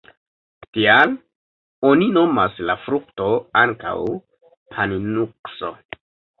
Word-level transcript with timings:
Tial 0.77 1.13
oni 1.89 2.07
nomas 2.15 2.57
la 2.71 2.77
frukto 2.87 3.29
ankaŭ 3.67 3.95
pan-nukso. 4.75 5.75